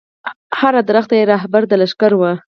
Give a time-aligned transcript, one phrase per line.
[0.59, 2.31] هره ونه یې رهبره د لښکر وه